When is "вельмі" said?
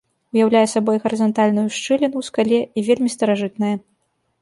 2.91-3.09